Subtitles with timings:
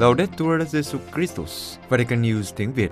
[0.00, 2.90] Laudetur Jesu Christus, Vatican News tiếng Việt.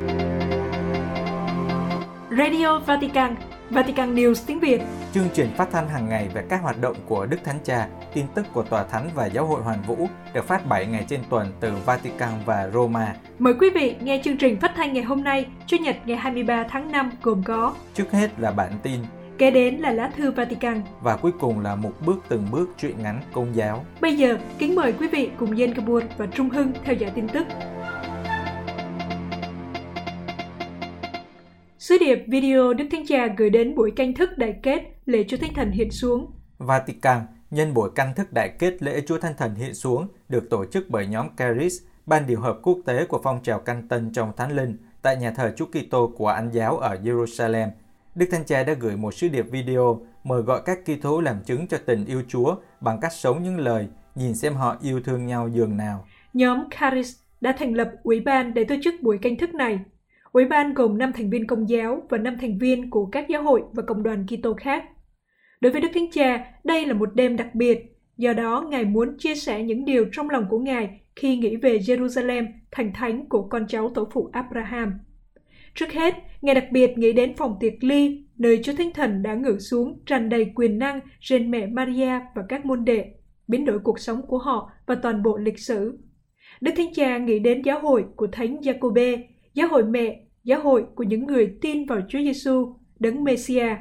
[2.38, 3.34] Radio Vatican,
[3.70, 4.80] Vatican News tiếng Việt.
[5.14, 8.26] Chương trình phát thanh hàng ngày về các hoạt động của Đức Thánh Cha, tin
[8.34, 11.52] tức của Tòa Thánh và Giáo hội Hoàn Vũ được phát 7 ngày trên tuần
[11.60, 13.14] từ Vatican và Roma.
[13.38, 16.64] Mời quý vị nghe chương trình phát thanh ngày hôm nay, Chủ nhật ngày 23
[16.70, 19.00] tháng 5 gồm có Trước hết là bản tin
[19.38, 20.82] Kế đến là lá thư Vatican.
[21.02, 23.84] và cuối cùng là một bước từng bước truyện ngắn công giáo.
[24.00, 27.28] Bây giờ, kính mời quý vị cùng Yen Kabur và Trung Hưng theo dõi tin
[27.28, 27.46] tức.
[31.78, 35.36] Sứ điệp video Đức Thánh Cha gửi đến buổi canh thức đại kết lễ Chúa
[35.36, 36.30] Thánh Thần hiện xuống.
[36.58, 40.64] Vatican nhân buổi canh thức đại kết lễ Chúa Thánh Thần hiện xuống được tổ
[40.64, 41.74] chức bởi nhóm Caris,
[42.06, 45.30] ban điều hợp quốc tế của phong trào canh tân trong Thánh Linh tại nhà
[45.30, 47.68] thờ Chúa Kitô của Anh giáo ở Jerusalem.
[48.14, 51.66] Đức Thánh Cha đã gửi một sứ điệp video mời gọi các Kitô làm chứng
[51.66, 55.48] cho tình yêu Chúa bằng cách sống những lời nhìn xem họ yêu thương nhau
[55.48, 56.06] dường nào.
[56.32, 59.80] Nhóm Charis đã thành lập ủy ban để tổ chức buổi canh thức này.
[60.32, 63.42] Ủy ban gồm 5 thành viên công giáo và 5 thành viên của các giáo
[63.42, 64.84] hội và cộng đoàn Kitô khác.
[65.60, 69.18] Đối với Đức Thánh Cha, đây là một đêm đặc biệt, do đó Ngài muốn
[69.18, 73.42] chia sẻ những điều trong lòng của Ngài khi nghĩ về Jerusalem, thành thánh của
[73.42, 74.92] con cháu tổ phụ Abraham.
[75.78, 79.34] Trước hết, Ngài đặc biệt nghĩ đến phòng tiệc ly, nơi Chúa Thánh Thần đã
[79.34, 83.04] ngự xuống tràn đầy quyền năng trên mẹ Maria và các môn đệ,
[83.48, 85.98] biến đổi cuộc sống của họ và toàn bộ lịch sử.
[86.60, 90.84] Đức Thánh Cha nghĩ đến giáo hội của Thánh Giacôbê, giáo hội mẹ, giáo hội
[90.94, 93.76] của những người tin vào Chúa Giêsu, đấng Messia.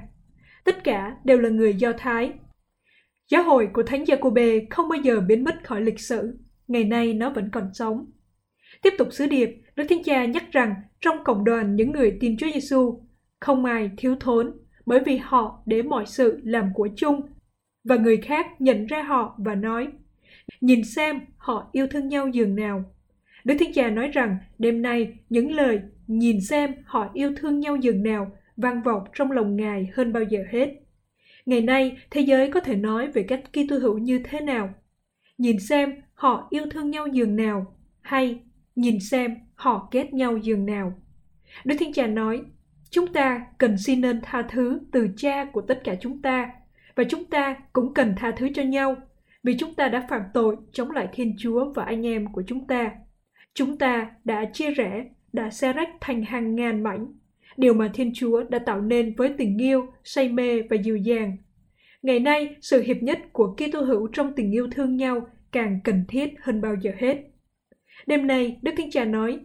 [0.64, 2.32] Tất cả đều là người Do Thái.
[3.32, 6.38] Giáo hội của Thánh Giacôbê không bao giờ biến mất khỏi lịch sử,
[6.68, 8.06] ngày nay nó vẫn còn sống.
[8.82, 12.38] Tiếp tục sứ điệp, Đức thiên Cha nhắc rằng trong cộng đoàn những người tin
[12.38, 13.02] Chúa Giêsu
[13.40, 17.22] không ai thiếu thốn bởi vì họ để mọi sự làm của chung
[17.84, 19.88] và người khác nhận ra họ và nói
[20.62, 22.84] nhìn xem họ yêu thương nhau dường nào.
[23.44, 27.76] Đức thiên Cha nói rằng đêm nay những lời nhìn xem họ yêu thương nhau
[27.76, 30.74] dường nào vang vọng trong lòng Ngài hơn bao giờ hết.
[31.46, 34.74] Ngày nay, thế giới có thể nói về cách Kitô hữu như thế nào?
[35.38, 38.40] Nhìn xem họ yêu thương nhau dường nào hay
[38.78, 40.94] nhìn xem họ kết nhau dường nào.
[41.66, 42.42] Đức Thiên Cha nói,
[42.90, 46.50] chúng ta cần xin nên tha thứ từ cha của tất cả chúng ta
[46.96, 48.96] và chúng ta cũng cần tha thứ cho nhau
[49.44, 52.68] vì chúng ta đã phạm tội chống lại Thiên Chúa và anh em của chúng
[52.68, 52.92] ta.
[53.54, 57.08] Chúng ta đã chia rẽ, đã xe rách thành hàng ngàn mảnh,
[57.58, 61.38] điều mà Thiên Chúa đã tạo nên với tình yêu, say mê và dịu dàng.
[62.02, 66.06] Ngày nay, sự hiệp nhất của Kitô hữu trong tình yêu thương nhau càng cần
[66.08, 67.18] thiết hơn bao giờ hết.
[68.08, 69.40] Đêm nay, Đức Thánh Cha nói,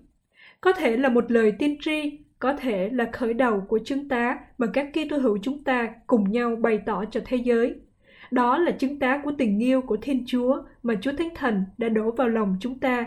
[0.61, 4.39] có thể là một lời tiên tri, có thể là khởi đầu của chứng tá
[4.59, 7.75] mà các Kitô hữu chúng ta cùng nhau bày tỏ cho thế giới.
[8.31, 11.89] Đó là chứng tá của tình yêu của Thiên Chúa mà Chúa Thánh Thần đã
[11.89, 13.07] đổ vào lòng chúng ta.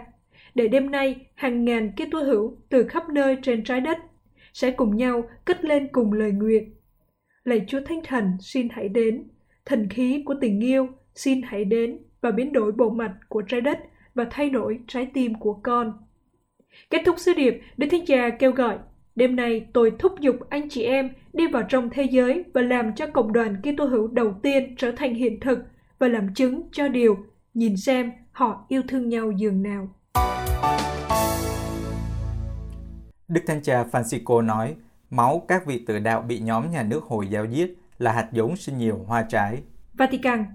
[0.55, 3.97] Để đêm nay, hàng ngàn Kitô hữu từ khắp nơi trên trái đất
[4.53, 6.73] sẽ cùng nhau cất lên cùng lời nguyện.
[7.43, 9.23] Lạy Chúa Thánh Thần xin hãy đến,
[9.65, 13.61] thần khí của tình yêu xin hãy đến và biến đổi bộ mặt của trái
[13.61, 13.79] đất
[14.15, 15.93] và thay đổi trái tim của con.
[16.89, 18.77] Kết thúc sứ điệp, Đức Thánh Cha kêu gọi,
[19.15, 22.95] đêm nay tôi thúc giục anh chị em đi vào trong thế giới và làm
[22.95, 25.59] cho cộng đoàn Kitô hữu đầu tiên trở thành hiện thực
[25.99, 27.17] và làm chứng cho điều
[27.53, 29.89] nhìn xem họ yêu thương nhau dường nào.
[33.27, 34.75] Đức Thánh Cha Francisco nói,
[35.09, 38.55] máu các vị tử đạo bị nhóm nhà nước Hồi giáo giết là hạt giống
[38.55, 39.61] sinh nhiều hoa trái.
[39.93, 40.45] Vatican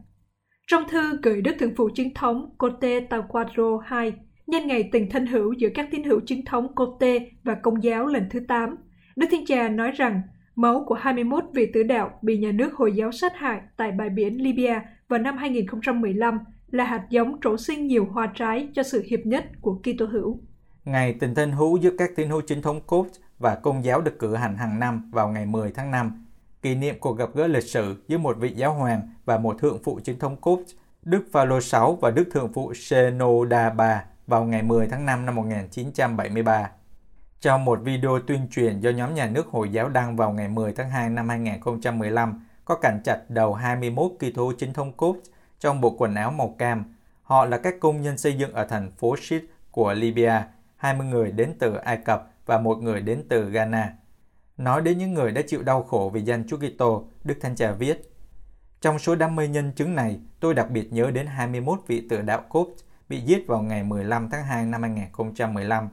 [0.71, 4.13] trong thư gửi Đức Thượng phụ Chính thống Cote Taquadro II
[4.47, 8.07] nhân ngày tình thân hữu giữa các tín hữu chính thống Cote và Công giáo
[8.07, 8.77] lần thứ 8,
[9.17, 10.23] Đức Thiên Cha nói rằng
[10.57, 14.09] máu của 21 vị tử đạo bị nhà nước Hồi giáo sát hại tại bãi
[14.09, 16.39] biển Libya vào năm 2015
[16.71, 20.41] là hạt giống trổ sinh nhiều hoa trái cho sự hiệp nhất của Kitô hữu.
[20.85, 24.19] Ngày tình thân hữu giữa các tín hữu chính thống Copts và Công giáo được
[24.19, 26.27] cử hành hàng năm vào ngày 10 tháng 5,
[26.63, 29.79] kỷ niệm cuộc gặp gỡ lịch sử giữa một vị giáo hoàng và một thượng
[29.85, 30.73] phụ chính thống Copts,
[31.03, 35.35] Đức Phaolô VI và Đức thượng phụ Senoda III vào ngày 10 tháng 5 năm
[35.35, 36.71] 1973.
[37.41, 40.73] Trong một video tuyên truyền do nhóm nhà nước Hồi giáo đăng vào ngày 10
[40.73, 45.31] tháng 2 năm 2015, có cảnh chặt đầu 21 kỳ thủ chính thống Copts
[45.61, 46.85] trong bộ quần áo màu cam.
[47.23, 50.47] Họ là các công nhân xây dựng ở thành phố Shid của Libya,
[50.77, 53.95] 20 người đến từ Ai Cập và một người đến từ Ghana.
[54.61, 57.73] Nói đến những người đã chịu đau khổ vì danh Chúa Kitô, Đức Thánh Cha
[57.73, 58.15] viết:
[58.81, 62.23] Trong số đám mây nhân chứng này, tôi đặc biệt nhớ đến 21 vị tự
[62.23, 62.67] đạo cốt
[63.09, 65.89] bị giết vào ngày 15 tháng 2 năm 2015.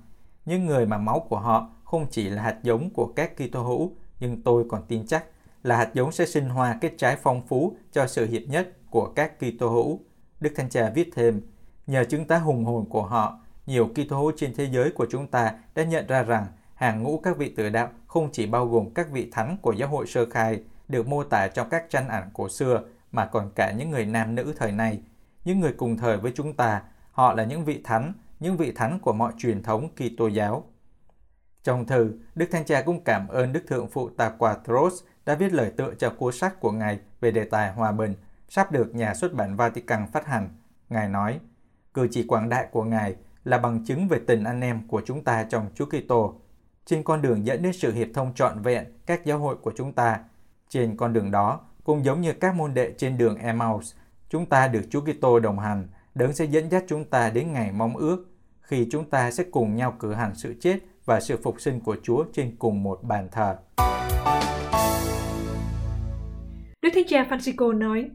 [0.46, 3.92] Những người mà máu của họ không chỉ là hạt giống của các Kitô hữu,
[4.20, 5.24] nhưng tôi còn tin chắc
[5.64, 9.06] là hạt giống sẽ sinh hoa kết trái phong phú cho sự hiệp nhất của
[9.16, 10.00] các Kitô hữu.
[10.40, 11.42] Đức Thánh Cha viết thêm,
[11.88, 15.28] nhờ chứng tá hùng hồn của họ, nhiều Kitô hữu trên thế giới của chúng
[15.28, 18.90] ta đã nhận ra rằng hàng ngũ các vị tử đạo không chỉ bao gồm
[18.94, 22.30] các vị thánh của giáo hội sơ khai được mô tả trong các tranh ảnh
[22.34, 22.82] cổ xưa
[23.12, 25.02] mà còn cả những người nam nữ thời nay,
[25.46, 26.82] những người cùng thời với chúng ta,
[27.12, 30.64] họ là những vị thánh, những vị thánh của mọi truyền thống Kitô giáo.
[31.64, 35.72] Trong thư, Đức Thánh Cha cũng cảm ơn Đức Thượng phụ Taquatros đã viết lời
[35.78, 38.16] tựa cho cuốn sách của Ngài về đề tài hòa bình,
[38.50, 40.50] sắp được nhà xuất bản Vatican phát hành.
[40.90, 41.40] Ngài nói,
[41.94, 45.24] cử chỉ quảng đại của Ngài là bằng chứng về tình anh em của chúng
[45.24, 46.42] ta trong Chúa Kitô.
[46.90, 49.94] Trên con đường dẫn đến sự hiệp thông trọn vẹn các giáo hội của chúng
[49.94, 50.20] ta,
[50.70, 53.94] trên con đường đó, cũng giống như các môn đệ trên đường Emmaus,
[54.30, 57.72] chúng ta được Chúa Kitô đồng hành, đấng sẽ dẫn dắt chúng ta đến ngày
[57.72, 58.26] mong ước,
[58.62, 61.98] khi chúng ta sẽ cùng nhau cử hành sự chết và sự phục sinh của
[62.04, 63.56] Chúa trên cùng một bàn thờ.
[66.82, 68.10] Đức Thánh Cha Francisco nói,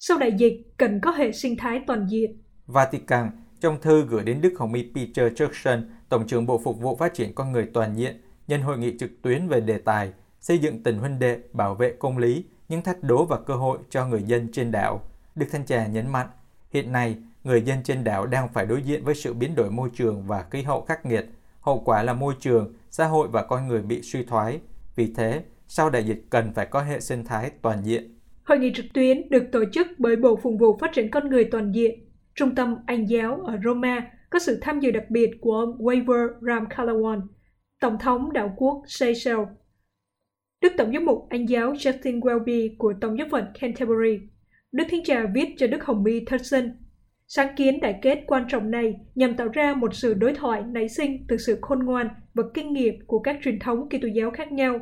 [0.00, 2.42] sau đại dịch cần có hệ sinh thái toàn diện.
[2.66, 3.30] Vatican
[3.60, 7.14] trong thư gửi đến Đức Hồng Y Peter Turkson, Tổng trưởng Bộ Phục vụ Phát
[7.14, 10.82] triển Con Người Toàn diện, nhân hội nghị trực tuyến về đề tài xây dựng
[10.82, 14.22] tình huynh đệ, bảo vệ công lý, những thách đố và cơ hội cho người
[14.22, 15.02] dân trên đảo.
[15.34, 16.26] Đức Thanh Trà nhấn mạnh,
[16.70, 19.90] hiện nay, người dân trên đảo đang phải đối diện với sự biến đổi môi
[19.94, 21.26] trường và khí hậu khắc nghiệt.
[21.60, 24.60] Hậu quả là môi trường, xã hội và con người bị suy thoái.
[24.96, 28.18] Vì thế, sau đại dịch cần phải có hệ sinh thái toàn diện.
[28.44, 31.44] Hội nghị trực tuyến được tổ chức bởi Bộ Phụng vụ Phát triển Con Người
[31.44, 32.00] Toàn diện,
[32.34, 36.28] Trung tâm Anh giáo ở Roma, có sự tham dự đặc biệt của ông Waver
[36.40, 37.20] Ramkalawan,
[37.80, 39.48] Tổng thống đảo quốc Seychelles.
[40.62, 44.18] Đức Tổng giám mục Anh giáo Justin Welby của Tổng giáo phận Canterbury,
[44.72, 46.72] Đức Thiên Trà viết cho Đức Hồng Y Thurston.
[47.26, 50.88] Sáng kiến đại kết quan trọng này nhằm tạo ra một sự đối thoại nảy
[50.88, 54.52] sinh từ sự khôn ngoan và kinh nghiệm của các truyền thống Kitô giáo khác
[54.52, 54.78] nhau,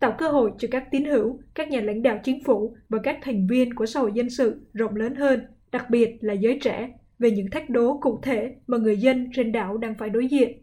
[0.00, 3.18] tạo cơ hội cho các tín hữu, các nhà lãnh đạo chính phủ và các
[3.22, 5.40] thành viên của xã hội dân sự rộng lớn hơn,
[5.72, 6.88] đặc biệt là giới trẻ,
[7.22, 10.62] về những thách đố cụ thể mà người dân trên đảo đang phải đối diện.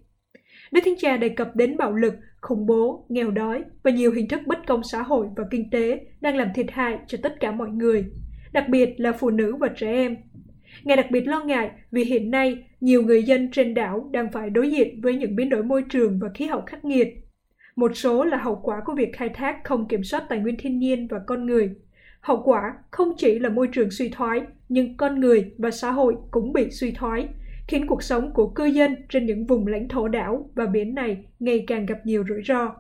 [0.72, 4.28] Đức Thánh Cha đề cập đến bạo lực, khủng bố, nghèo đói và nhiều hình
[4.28, 7.52] thức bất công xã hội và kinh tế đang làm thiệt hại cho tất cả
[7.52, 8.06] mọi người,
[8.54, 10.18] đặc biệt là phụ nữ và trẻ em.
[10.84, 14.50] Ngài đặc biệt lo ngại vì hiện nay nhiều người dân trên đảo đang phải
[14.50, 17.08] đối diện với những biến đổi môi trường và khí hậu khắc nghiệt.
[17.76, 20.80] Một số là hậu quả của việc khai thác không kiểm soát tài nguyên thiên
[20.80, 21.70] nhiên và con người.
[22.22, 26.16] Hậu quả không chỉ là môi trường suy thoái, nhưng con người và xã hội
[26.32, 27.28] cũng bị suy thoái
[27.68, 31.18] khiến cuộc sống của cư dân trên những vùng lãnh thổ đảo và biển này
[31.40, 32.76] ngày càng gặp nhiều rủi ro.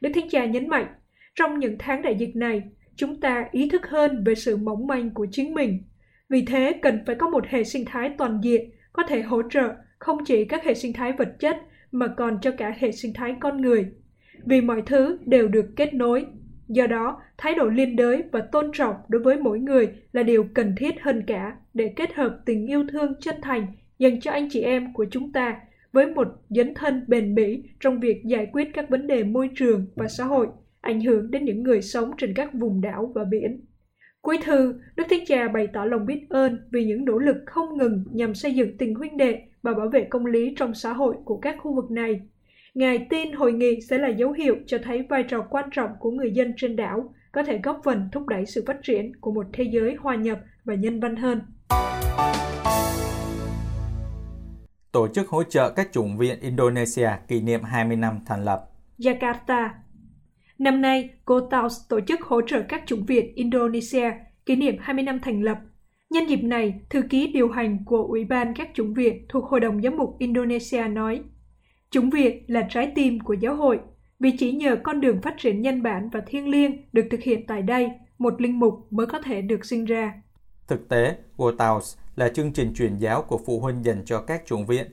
[0.00, 0.86] Đức Thánh Cha nhấn mạnh,
[1.34, 2.62] trong những tháng đại dịch này,
[2.96, 5.82] chúng ta ý thức hơn về sự mỏng manh của chính mình.
[6.28, 9.74] Vì thế, cần phải có một hệ sinh thái toàn diện có thể hỗ trợ
[9.98, 11.56] không chỉ các hệ sinh thái vật chất
[11.92, 13.86] mà còn cho cả hệ sinh thái con người.
[14.44, 16.26] Vì mọi thứ đều được kết nối.
[16.68, 20.46] Do đó, thái độ liên đới và tôn trọng đối với mỗi người là điều
[20.54, 23.66] cần thiết hơn cả để kết hợp tình yêu thương chân thành
[23.98, 25.60] dành cho anh chị em của chúng ta
[25.92, 29.86] với một dấn thân bền bỉ trong việc giải quyết các vấn đề môi trường
[29.94, 30.46] và xã hội
[30.80, 33.60] ảnh hưởng đến những người sống trên các vùng đảo và biển.
[34.20, 37.78] Cuối thư, Đức Thánh Cha bày tỏ lòng biết ơn vì những nỗ lực không
[37.78, 41.16] ngừng nhằm xây dựng tình huynh đệ và bảo vệ công lý trong xã hội
[41.24, 42.20] của các khu vực này.
[42.76, 46.10] Ngài tin hội nghị sẽ là dấu hiệu cho thấy vai trò quan trọng của
[46.10, 49.46] người dân trên đảo có thể góp phần thúc đẩy sự phát triển của một
[49.52, 51.40] thế giới hòa nhập và nhân văn hơn.
[54.92, 58.64] tổ chức hỗ trợ các chủng viện Indonesia kỷ niệm 20 năm thành lập.
[58.98, 59.68] Jakarta
[60.58, 64.10] Năm nay, Gotaus tổ chức hỗ trợ các chủng viện Indonesia
[64.46, 65.58] kỷ niệm 20 năm thành lập.
[66.10, 69.60] Nhân dịp này, thư ký điều hành của Ủy ban các chủng viện thuộc Hội
[69.60, 71.22] đồng Giám mục Indonesia nói,
[71.90, 73.80] Chủng viện là trái tim của giáo hội,
[74.20, 77.46] vì chỉ nhờ con đường phát triển nhân bản và thiêng liêng được thực hiện
[77.46, 80.12] tại đây, một linh mục mới có thể được sinh ra.
[80.68, 84.66] Thực tế, Wotaus là chương trình truyền giáo của phụ huynh dành cho các chủng
[84.66, 84.86] viện.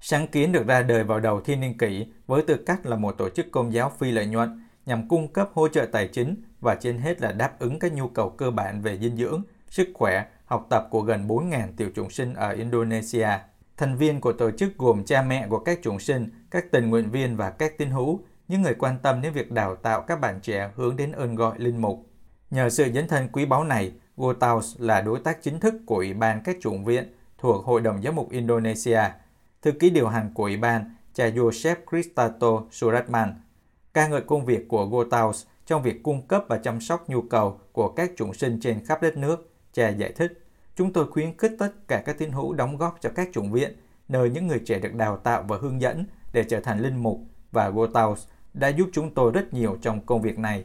[0.00, 3.12] Sáng kiến được ra đời vào đầu thiên niên kỷ với tư cách là một
[3.18, 6.74] tổ chức công giáo phi lợi nhuận nhằm cung cấp hỗ trợ tài chính và
[6.74, 10.24] trên hết là đáp ứng các nhu cầu cơ bản về dinh dưỡng, sức khỏe,
[10.44, 13.28] học tập của gần 4.000 tiểu chúng sinh ở Indonesia.
[13.82, 17.10] Thành viên của tổ chức gồm cha mẹ của các chúng sinh, các tình nguyện
[17.10, 20.40] viên và các tín hữu, những người quan tâm đến việc đào tạo các bạn
[20.42, 22.06] trẻ hướng đến ơn gọi linh mục.
[22.50, 26.14] Nhờ sự dấn thân quý báu này, Gotaus là đối tác chính thức của Ủy
[26.14, 29.02] ban các chủng viện thuộc Hội đồng Giám mục Indonesia,
[29.62, 33.34] thư ký điều hành của Ủy ban cha Joseph Cristato Suratman,
[33.94, 37.60] ca ngợi công việc của Gotaus trong việc cung cấp và chăm sóc nhu cầu
[37.72, 39.50] của các chúng sinh trên khắp đất nước.
[39.72, 40.41] Cha giải thích,
[40.76, 43.76] chúng tôi khuyến khích tất cả các tín hữu đóng góp cho các chủng viện,
[44.08, 47.20] nơi những người trẻ được đào tạo và hướng dẫn để trở thành linh mục
[47.52, 50.64] và Gotaus đã giúp chúng tôi rất nhiều trong công việc này.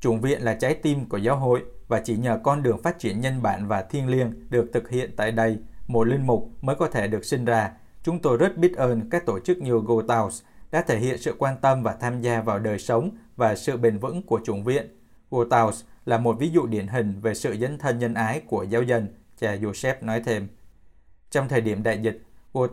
[0.00, 3.20] Chủng viện là trái tim của giáo hội và chỉ nhờ con đường phát triển
[3.20, 6.88] nhân bản và thiêng liêng được thực hiện tại đây, một linh mục mới có
[6.88, 10.82] thể được sinh ra, Chúng tôi rất biết ơn các tổ chức như Gotaus đã
[10.82, 14.22] thể hiện sự quan tâm và tham gia vào đời sống và sự bền vững
[14.22, 15.01] của chủng viện.
[15.32, 15.70] Go
[16.04, 19.08] là một ví dụ điển hình về sự dấn thân nhân ái của giáo dân,
[19.38, 20.48] cha Joseph nói thêm.
[21.30, 22.22] Trong thời điểm đại dịch,
[22.52, 22.66] Go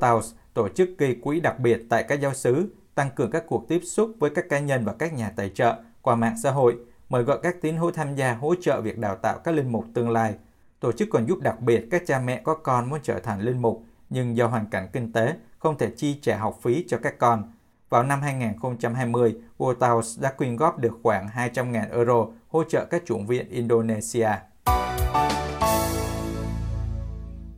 [0.53, 3.81] tổ chức gây quỹ đặc biệt tại các giáo xứ, tăng cường các cuộc tiếp
[3.83, 6.77] xúc với các cá nhân và các nhà tài trợ qua mạng xã hội,
[7.09, 9.85] mời gọi các tín hữu tham gia hỗ trợ việc đào tạo các linh mục
[9.93, 10.35] tương lai.
[10.79, 13.61] Tổ chức còn giúp đặc biệt các cha mẹ có con muốn trở thành linh
[13.61, 17.19] mục, nhưng do hoàn cảnh kinh tế không thể chi trả học phí cho các
[17.19, 17.51] con.
[17.89, 23.27] Vào năm 2020, Wotaus đã quyên góp được khoảng 200.000 euro hỗ trợ các chủng
[23.27, 24.29] viện Indonesia.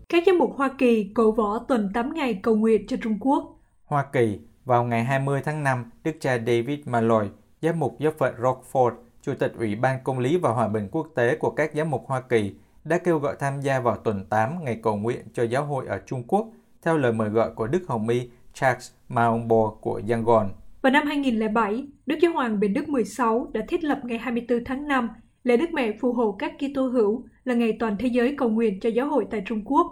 [0.09, 3.59] Các giám mục Hoa Kỳ cổ võ tuần 8 ngày cầu nguyện cho Trung Quốc.
[3.85, 7.27] Hoa Kỳ, vào ngày 20 tháng 5, Đức cha David Malloy,
[7.61, 11.07] giám mục giáo phận Rockford, Chủ tịch Ủy ban Công lý và Hòa bình Quốc
[11.15, 14.63] tế của các giám mục Hoa Kỳ, đã kêu gọi tham gia vào tuần 8
[14.63, 16.47] ngày cầu nguyện cho giáo hội ở Trung Quốc,
[16.81, 20.49] theo lời mời gọi của Đức Hồng Y Charles Maungbo của Yangon.
[20.81, 24.87] Vào năm 2007, Đức Giáo hoàng Bình Đức 16 đã thiết lập ngày 24 tháng
[24.87, 25.09] 5
[25.43, 28.79] lễ Đức Mẹ phù hộ các Kitô hữu là ngày toàn thế giới cầu nguyện
[28.79, 29.87] cho giáo hội tại Trung Quốc.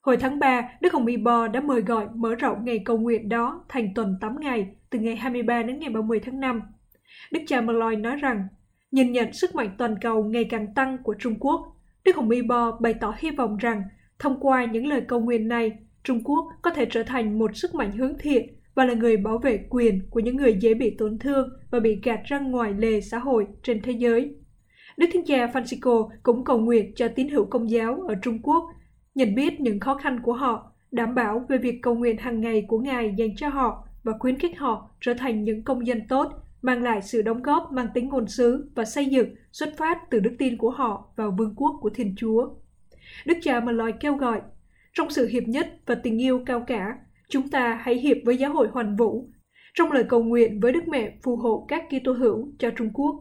[0.00, 3.28] Hồi tháng 3, Đức Hồng Y Bo đã mời gọi mở rộng ngày cầu nguyện
[3.28, 6.62] đó thành tuần 8 ngày, từ ngày 23 đến ngày 30 tháng 5.
[7.32, 8.44] Đức cha Malloy nói rằng,
[8.90, 12.42] nhìn nhận sức mạnh toàn cầu ngày càng tăng của Trung Quốc, Đức Hồng Y
[12.42, 13.82] Bo bày tỏ hy vọng rằng
[14.18, 15.72] thông qua những lời cầu nguyện này,
[16.04, 19.38] Trung Quốc có thể trở thành một sức mạnh hướng thiện và là người bảo
[19.38, 23.00] vệ quyền của những người dễ bị tổn thương và bị gạt ra ngoài lề
[23.00, 24.34] xã hội trên thế giới.
[24.96, 28.64] Đức thiên Cha Francisco cũng cầu nguyện cho tín hữu công giáo ở Trung Quốc
[29.14, 32.64] nhận biết những khó khăn của họ, đảm bảo về việc cầu nguyện hàng ngày
[32.68, 36.32] của Ngài dành cho họ và khuyến khích họ trở thành những công dân tốt,
[36.62, 40.20] mang lại sự đóng góp mang tính ngôn sứ và xây dựng xuất phát từ
[40.20, 42.48] đức tin của họ vào vương quốc của Thiên Chúa.
[43.26, 44.40] Đức cha mà lời kêu gọi,
[44.92, 46.98] trong sự hiệp nhất và tình yêu cao cả,
[47.30, 49.30] chúng ta hãy hiệp với giáo hội hoàn vũ,
[49.74, 53.16] trong lời cầu nguyện với Đức Mẹ phù hộ các Kitô hữu cho Trung Quốc.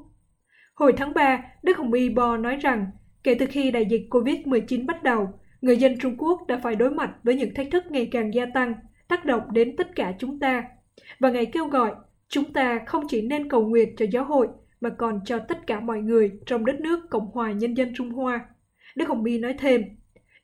[0.75, 2.85] Hồi tháng 3, Đức Hồng Y Bo nói rằng,
[3.23, 5.27] kể từ khi đại dịch COVID-19 bắt đầu,
[5.61, 8.45] người dân Trung Quốc đã phải đối mặt với những thách thức ngày càng gia
[8.45, 8.73] tăng,
[9.07, 10.63] tác động đến tất cả chúng ta.
[11.19, 11.91] Và Ngài kêu gọi,
[12.27, 14.47] chúng ta không chỉ nên cầu nguyện cho giáo hội,
[14.81, 18.09] mà còn cho tất cả mọi người trong đất nước Cộng hòa Nhân dân Trung
[18.09, 18.45] Hoa.
[18.95, 19.83] Đức Hồng y nói thêm,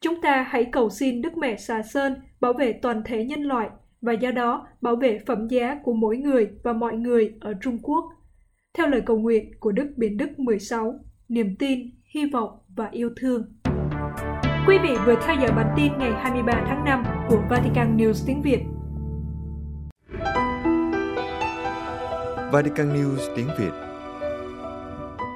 [0.06, 3.70] chúng ta hãy cầu xin Đức Mẹ Xà Sơn bảo vệ toàn thể nhân loại
[4.02, 7.80] và do đó bảo vệ phẩm giá của mỗi người và mọi người ở Trung
[7.84, 8.06] Quốc.
[8.78, 11.80] Theo lời cầu nguyện của Đức Biển Đức 16, niềm tin,
[12.14, 13.44] hy vọng và yêu thương.
[14.68, 18.42] Quý vị vừa theo dõi bản tin ngày 23 tháng 5 của Vatican News tiếng
[18.42, 18.62] Việt.
[22.52, 23.72] Vatican News tiếng Việt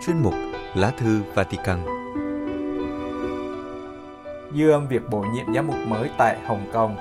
[0.05, 0.33] Chuyên mục
[0.75, 1.98] Lá thư Vatican
[4.55, 6.97] Dư âm việc bổ nhiệm giám mục mới tại Hồng Kông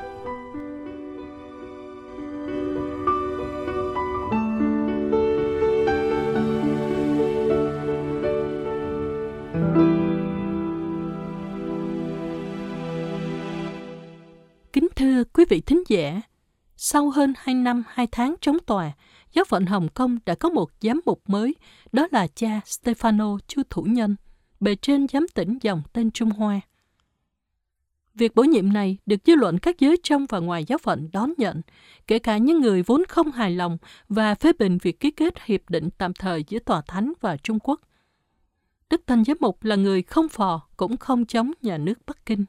[14.72, 16.20] Kính Thưa quý vị thính giả,
[16.76, 18.92] sau hơn 2 năm 2 tháng chống tòa,
[19.32, 21.54] giáo phận Hồng Kông đã có một giám mục mới,
[21.92, 24.16] đó là cha Stefano Chu Thủ Nhân,
[24.60, 26.60] bề trên giám tỉnh dòng tên Trung Hoa.
[28.18, 31.32] Việc bổ nhiệm này được dư luận các giới trong và ngoài giáo phận đón
[31.36, 31.60] nhận,
[32.06, 35.70] kể cả những người vốn không hài lòng và phê bình việc ký kết hiệp
[35.70, 37.80] định tạm thời giữa Tòa Thánh và Trung Quốc.
[38.90, 42.44] Đức Thanh Giám Mục là người không phò cũng không chống nhà nước Bắc Kinh.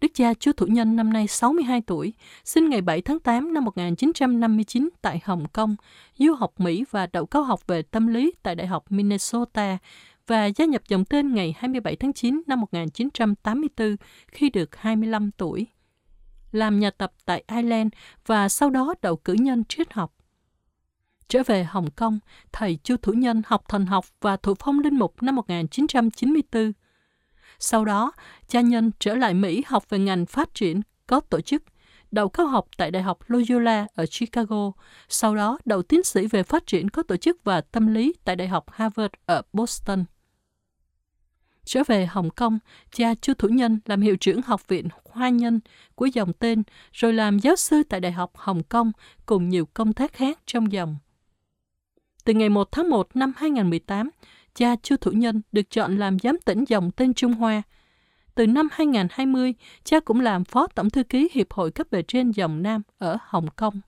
[0.00, 2.12] Đức cha Chúa Thủ Nhân năm nay 62 tuổi,
[2.44, 5.76] sinh ngày 7 tháng 8 năm 1959 tại Hồng Kông,
[6.18, 9.78] du học Mỹ và đậu cao học về tâm lý tại Đại học Minnesota
[10.26, 13.96] và gia nhập dòng tên ngày 27 tháng 9 năm 1984
[14.28, 15.66] khi được 25 tuổi.
[16.52, 17.92] Làm nhà tập tại Ireland
[18.26, 20.14] và sau đó đậu cử nhân triết học.
[21.28, 22.18] Trở về Hồng Kông,
[22.52, 26.72] thầy Chu Thủ Nhân học thần học và thụ phong linh mục năm 1994
[27.58, 28.12] sau đó,
[28.48, 31.62] cha Nhân trở lại Mỹ học về ngành phát triển có tổ chức,
[32.10, 34.72] đậu cao học tại Đại học Loyola ở Chicago,
[35.08, 38.36] sau đó đậu tiến sĩ về phát triển có tổ chức và tâm lý tại
[38.36, 40.04] Đại học Harvard ở Boston.
[41.64, 42.58] Trở về Hồng Kông,
[42.90, 45.60] cha Chu Thủ Nhân làm hiệu trưởng Học viện Hoa Nhân
[45.94, 48.92] của dòng tên, rồi làm giáo sư tại Đại học Hồng Kông
[49.26, 50.96] cùng nhiều công tác khác trong dòng.
[52.24, 54.10] Từ ngày 1 tháng 1 năm 2018,
[54.54, 57.62] cha Chu Thủ Nhân được chọn làm giám tỉnh dòng tên Trung Hoa.
[58.34, 59.54] Từ năm 2020,
[59.84, 63.18] cha cũng làm phó tổng thư ký Hiệp hội cấp bề trên dòng Nam ở
[63.20, 63.80] Hồng Kông.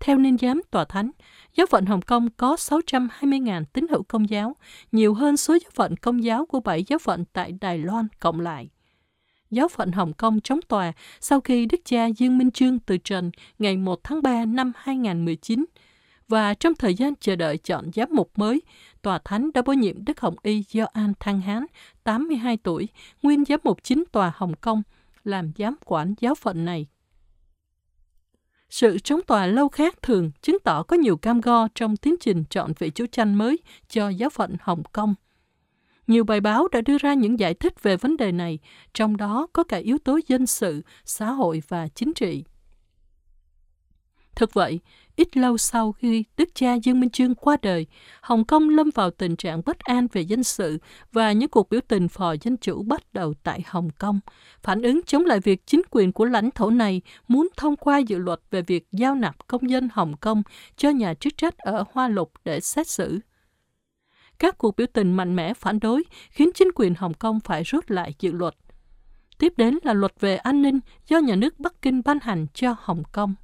[0.00, 1.10] Theo niên giám tòa thánh,
[1.54, 4.56] giáo phận Hồng Kông có 620.000 tín hữu công giáo,
[4.92, 8.40] nhiều hơn số giáo phận công giáo của bảy giáo phận tại Đài Loan cộng
[8.40, 8.68] lại.
[9.50, 13.30] giáo phận Hồng Kông chống tòa sau khi đức cha Dương Minh Chương từ trần
[13.58, 15.64] ngày 1 tháng 3 năm 2019
[16.28, 18.62] và trong thời gian chờ đợi chọn giám mục mới,
[19.02, 21.66] tòa thánh đã bổ nhiệm Đức Hồng Y do An Thăng Hán,
[22.04, 22.88] 82 tuổi,
[23.22, 24.82] nguyên giám mục chính tòa Hồng Kông,
[25.24, 26.86] làm giám quản giáo phận này.
[28.70, 32.44] Sự chống tòa lâu khác thường chứng tỏ có nhiều cam go trong tiến trình
[32.50, 33.58] chọn vị chủ tranh mới
[33.88, 35.14] cho giáo phận Hồng Kông.
[36.06, 38.58] Nhiều bài báo đã đưa ra những giải thích về vấn đề này,
[38.94, 42.44] trong đó có cả yếu tố dân sự, xã hội và chính trị.
[44.38, 44.80] Thực vậy,
[45.16, 47.86] ít lâu sau khi đức cha Dương Minh Chương qua đời,
[48.20, 50.78] Hồng Kông lâm vào tình trạng bất an về dân sự
[51.12, 54.20] và những cuộc biểu tình phò dân chủ bắt đầu tại Hồng Kông,
[54.62, 58.18] phản ứng chống lại việc chính quyền của lãnh thổ này muốn thông qua dự
[58.18, 60.42] luật về việc giao nạp công dân Hồng Kông
[60.76, 63.18] cho nhà chức trách ở Hoa Lục để xét xử.
[64.38, 67.90] Các cuộc biểu tình mạnh mẽ phản đối khiến chính quyền Hồng Kông phải rút
[67.90, 68.54] lại dự luật.
[69.38, 72.76] Tiếp đến là luật về an ninh do nhà nước Bắc Kinh ban hành cho
[72.78, 73.34] Hồng Kông.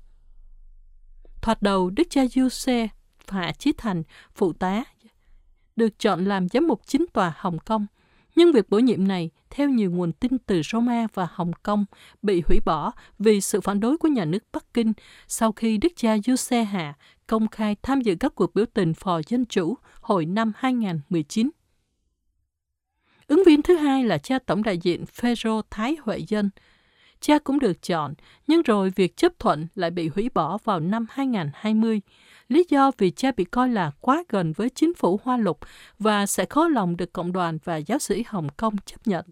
[1.45, 2.89] Thoạt đầu, Đức cha Giuse
[3.29, 4.03] Hạ Chí Thành,
[4.35, 4.85] phụ tá,
[5.77, 7.87] được chọn làm giám mục chính tòa Hồng Kông.
[8.37, 11.85] Nhưng việc bổ nhiệm này, theo nhiều nguồn tin từ Roma và Hồng Kông,
[12.23, 14.93] bị hủy bỏ vì sự phản đối của nhà nước Bắc Kinh
[15.29, 16.95] sau khi Đức cha Giuse Hạ
[17.27, 21.51] công khai tham dự các cuộc biểu tình phò dân chủ hồi năm 2019.
[23.27, 26.51] Ứng viên thứ hai là cha tổng đại diện Phêrô Thái Huệ Dân,
[27.25, 28.15] cha cũng được chọn,
[28.47, 32.01] nhưng rồi việc chấp thuận lại bị hủy bỏ vào năm 2020.
[32.49, 35.59] Lý do vì cha bị coi là quá gần với chính phủ Hoa Lục
[35.99, 39.25] và sẽ khó lòng được cộng đoàn và giáo sĩ Hồng Kông chấp nhận.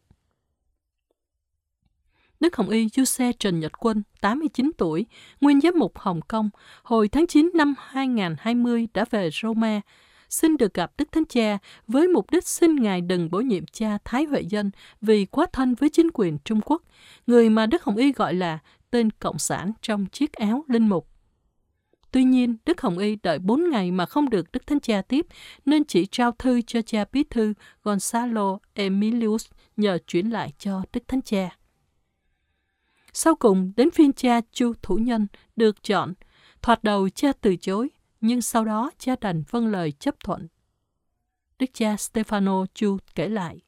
[2.41, 5.07] Đức Hồng Y Du Xe Trần Nhật Quân, 89 tuổi,
[5.41, 6.51] nguyên giám mục Hồng Kông,
[6.83, 9.81] hồi tháng 9 năm 2020 đã về Roma,
[10.33, 13.99] xin được gặp Đức Thánh Cha với mục đích xin Ngài đừng bổ nhiệm cha
[14.05, 14.71] Thái Huệ Dân
[15.01, 16.83] vì quá thân với chính quyền Trung Quốc,
[17.27, 18.59] người mà Đức Hồng Y gọi là
[18.91, 21.09] tên Cộng sản trong chiếc áo linh mục.
[22.11, 25.27] Tuy nhiên, Đức Hồng Y đợi 4 ngày mà không được Đức Thánh Cha tiếp,
[25.65, 31.09] nên chỉ trao thư cho cha bí thư Gonzalo Emilius nhờ chuyển lại cho Đức
[31.09, 31.57] Thánh Cha.
[33.13, 36.15] Sau cùng, đến phiên cha Chu Thủ Nhân được chọn.
[36.63, 37.89] Thoạt đầu cha từ chối,
[38.23, 40.49] nhưng sau đó cha đành vâng lời chấp thuận.
[41.59, 43.61] Đức cha Stefano Chu kể lại,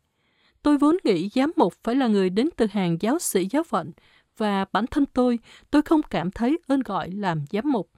[0.64, 3.92] Tôi vốn nghĩ giám mục phải là người đến từ hàng giáo sĩ giáo phận,
[4.36, 5.38] và bản thân tôi,
[5.70, 7.90] tôi không cảm thấy ơn gọi làm giám mục.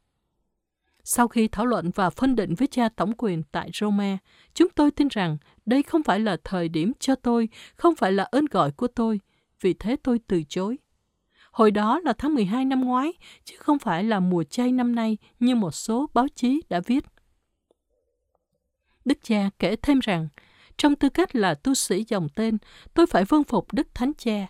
[1.05, 4.19] Sau khi thảo luận và phân định với cha tổng quyền tại Roma,
[4.55, 8.25] chúng tôi tin rằng đây không phải là thời điểm cho tôi, không phải là
[8.25, 9.21] ơn gọi của tôi,
[9.61, 10.79] vì thế tôi từ chối.
[11.57, 13.13] Hồi đó là tháng 12 năm ngoái,
[13.45, 17.05] chứ không phải là mùa chay năm nay như một số báo chí đã viết.
[19.05, 20.29] Đức cha kể thêm rằng,
[20.77, 22.59] trong tư cách là tu sĩ dòng tên,
[22.95, 24.47] tôi phải vâng phục Đức Thánh Cha.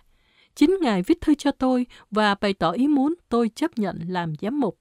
[0.55, 4.33] Chính Ngài viết thư cho tôi và bày tỏ ý muốn tôi chấp nhận làm
[4.41, 4.79] giám mục.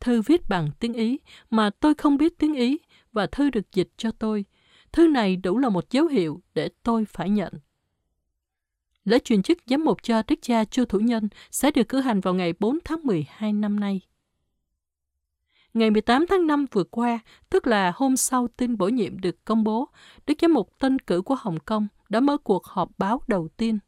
[0.00, 1.18] Thư viết bằng tiếng Ý
[1.50, 2.78] mà tôi không biết tiếng Ý
[3.12, 4.44] và thư được dịch cho tôi.
[4.92, 7.52] Thư này đủ là một dấu hiệu để tôi phải nhận.
[9.06, 12.20] Lễ truyền chức giám mục cho Đức cha Chu Thủ Nhân sẽ được cử hành
[12.20, 14.00] vào ngày 4 tháng 12 năm nay.
[15.74, 17.18] Ngày 18 tháng 5 vừa qua,
[17.50, 19.88] tức là hôm sau tin bổ nhiệm được công bố,
[20.26, 23.78] Đức Giám mục tân cử của Hồng Kông đã mở cuộc họp báo đầu tiên.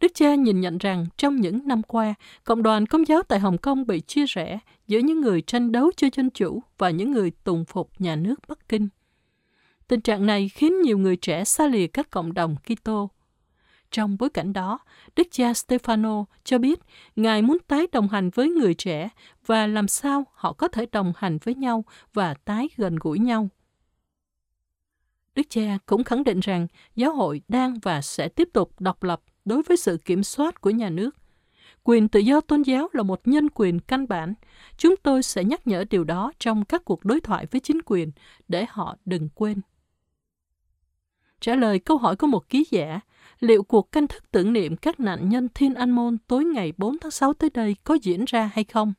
[0.00, 3.58] Đức cha nhìn nhận rằng trong những năm qua, cộng đoàn công giáo tại Hồng
[3.58, 7.30] Kông bị chia rẽ giữa những người tranh đấu cho dân chủ và những người
[7.30, 8.88] tùng phục nhà nước Bắc Kinh.
[9.88, 13.10] Tình trạng này khiến nhiều người trẻ xa lìa các cộng đồng Kitô
[13.90, 14.78] trong bối cảnh đó,
[15.16, 16.80] Đức cha Stefano cho biết
[17.16, 19.08] Ngài muốn tái đồng hành với người trẻ
[19.46, 23.48] và làm sao họ có thể đồng hành với nhau và tái gần gũi nhau.
[25.34, 29.20] Đức cha cũng khẳng định rằng giáo hội đang và sẽ tiếp tục độc lập
[29.44, 31.16] đối với sự kiểm soát của nhà nước.
[31.84, 34.34] Quyền tự do tôn giáo là một nhân quyền căn bản.
[34.76, 38.10] Chúng tôi sẽ nhắc nhở điều đó trong các cuộc đối thoại với chính quyền
[38.48, 39.60] để họ đừng quên.
[41.40, 43.00] Trả lời câu hỏi của một ký giả,
[43.40, 46.98] liệu cuộc canh thức tưởng niệm các nạn nhân Thiên An Môn tối ngày 4
[46.98, 48.92] tháng 6 tới đây có diễn ra hay không?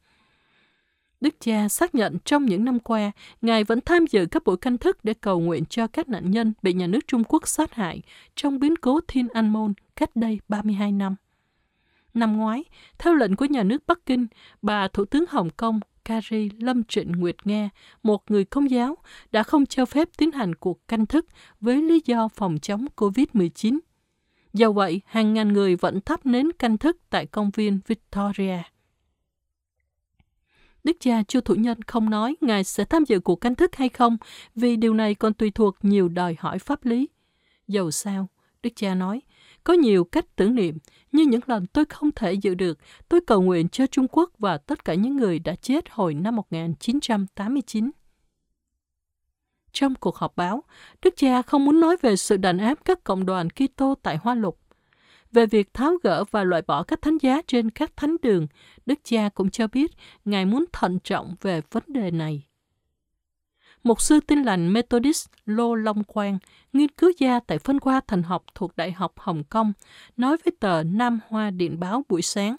[1.22, 4.78] Đức cha xác nhận trong những năm qua, Ngài vẫn tham dự các buổi canh
[4.78, 8.02] thức để cầu nguyện cho các nạn nhân bị nhà nước Trung Quốc sát hại
[8.36, 11.16] trong biến cố Thiên An Môn cách đây 32 năm.
[12.14, 12.64] Năm ngoái,
[12.98, 14.28] theo lệnh của nhà nước Bắc Kinh,
[14.62, 17.70] bà Thủ tướng Hồng Kông Kari Lâm Trịnh Nguyệt Nga,
[18.04, 18.98] một người công giáo,
[19.32, 21.26] đã không cho phép tiến hành cuộc canh thức
[21.62, 23.80] với lý do phòng chống COVID-19
[24.54, 28.58] Do vậy, hàng ngàn người vẫn thắp nến canh thức tại công viên Victoria.
[30.84, 33.90] Đức cha Chu Thủ Nhân không nói Ngài sẽ tham dự cuộc canh thức hay
[33.90, 34.18] không,
[34.56, 37.10] vì điều này còn tùy thuộc nhiều đòi hỏi pháp lý.
[37.68, 38.28] Dầu sao,
[38.64, 39.22] Đức cha nói,
[39.64, 40.78] Có nhiều cách tưởng niệm,
[41.12, 44.58] như những lần tôi không thể giữ được, tôi cầu nguyện cho Trung Quốc và
[44.58, 47.92] tất cả những người đã chết hồi năm 1989.
[49.72, 50.64] Trong cuộc họp báo,
[51.02, 54.36] Đức cha không muốn nói về sự đàn áp các cộng đoàn Kitô tại Hoa
[54.36, 54.60] Lục.
[55.32, 58.48] Về việc tháo gỡ và loại bỏ các thánh giá trên các thánh đường,
[58.86, 59.92] Đức cha cũng cho biết
[60.26, 62.44] Ngài muốn thận trọng về vấn đề này.
[63.84, 66.38] Một sư tin lành Methodist Lô Long Quang,
[66.74, 69.74] nghiên cứu gia tại phân khoa thành học thuộc Đại học Hồng Kông,
[70.18, 72.56] nói với tờ Nam Hoa Điện báo buổi sáng,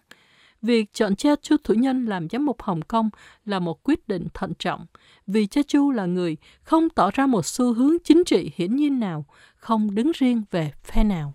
[0.62, 3.10] việc chọn cha Chu Thủ Nhân làm giám mục Hồng Kông
[3.44, 4.86] là một quyết định thận trọng,
[5.26, 9.00] vì cha Chu là người không tỏ ra một xu hướng chính trị hiển nhiên
[9.00, 9.24] nào,
[9.56, 11.34] không đứng riêng về phe nào.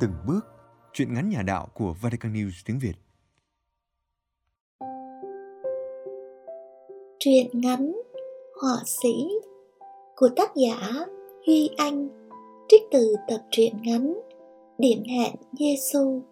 [0.00, 0.40] Từng bước
[0.92, 2.92] Chuyện ngắn nhà đạo của Vatican News tiếng Việt.
[7.18, 8.00] Truyện ngắn
[8.62, 9.28] Họa sĩ
[10.16, 11.06] của tác giả
[11.46, 12.08] Huy Anh,
[12.68, 14.20] trích từ tập truyện ngắn
[14.78, 16.22] Điểm hẹn Giêsu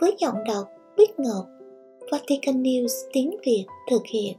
[0.00, 1.46] với giọng đọc Bích Ngọc,
[2.12, 4.36] Vatican News tiếng Việt thực hiện.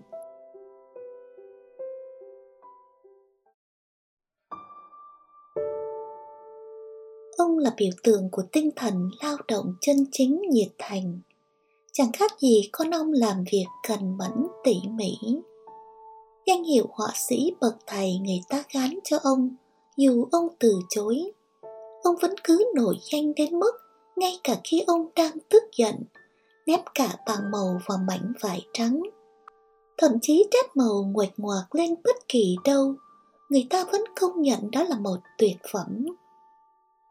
[7.61, 11.19] Là biểu tượng của tinh thần lao động chân chính nhiệt thành.
[11.93, 15.17] Chẳng khác gì con ông làm việc cần mẫn tỉ mỉ.
[16.47, 19.55] Danh hiệu họa sĩ bậc thầy người ta gán cho ông,
[19.97, 21.31] dù ông từ chối.
[22.03, 23.71] Ông vẫn cứ nổi danh đến mức
[24.15, 25.95] ngay cả khi ông đang tức giận
[26.65, 29.01] nép cả bảng màu vào mảnh vải trắng.
[29.97, 32.95] Thậm chí trét màu nguệch ngoạc lên bất kỳ đâu,
[33.49, 36.05] người ta vẫn công nhận đó là một tuyệt phẩm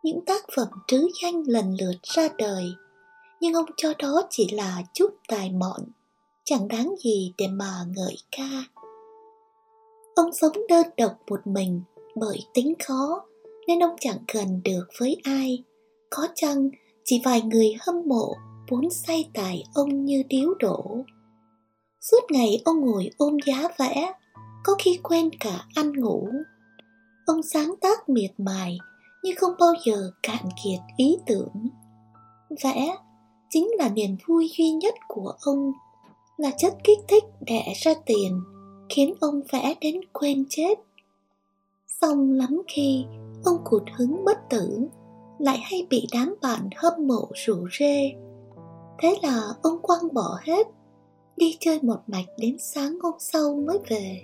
[0.03, 2.65] những tác phẩm trứ danh lần lượt ra đời.
[3.41, 5.81] Nhưng ông cho đó chỉ là chút tài mọn,
[6.45, 8.65] chẳng đáng gì để mà ngợi ca.
[10.15, 11.83] Ông sống đơn độc một mình
[12.17, 13.25] bởi tính khó,
[13.67, 15.65] nên ông chẳng gần được với ai.
[16.11, 16.71] Có chăng
[17.05, 18.35] chỉ vài người hâm mộ
[18.69, 21.05] vốn say tài ông như điếu đổ?
[22.01, 24.13] Suốt ngày ông ngồi ôm giá vẽ,
[24.65, 26.29] có khi quên cả ăn ngủ.
[27.27, 28.79] Ông sáng tác miệt mài
[29.23, 31.69] nhưng không bao giờ cạn kiệt ý tưởng.
[32.63, 32.97] Vẽ
[33.51, 35.73] chính là niềm vui duy nhất của ông,
[36.37, 38.41] là chất kích thích đẻ ra tiền,
[38.89, 40.79] khiến ông vẽ đến quên chết.
[42.01, 43.05] Xong lắm khi
[43.45, 44.89] ông cụt hứng bất tử,
[45.39, 48.13] lại hay bị đám bạn hâm mộ rủ rê.
[49.03, 50.67] Thế là ông quăng bỏ hết,
[51.37, 54.21] đi chơi một mạch đến sáng hôm sau mới về.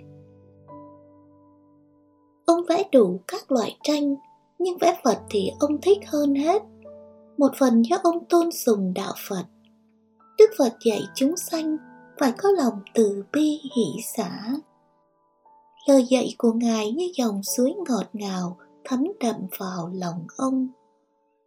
[2.45, 4.15] Ông vẽ đủ các loại tranh
[4.59, 6.61] nhưng vẽ Phật thì ông thích hơn hết.
[7.37, 9.43] Một phần do ông tôn sùng đạo Phật.
[10.37, 11.77] Đức Phật dạy chúng sanh
[12.19, 14.41] phải có lòng từ bi hỷ xả.
[15.87, 20.67] Lời dạy của Ngài như dòng suối ngọt ngào thấm đậm vào lòng ông,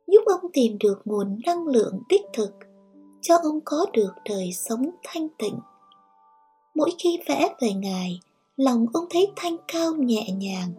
[0.06, 2.52] giúp ông tìm được nguồn năng lượng đích thực,
[3.22, 5.58] cho ông có được đời sống thanh tịnh.
[6.74, 8.20] Mỗi khi vẽ về Ngài,
[8.56, 10.72] lòng ông thấy thanh cao nhẹ nhàng,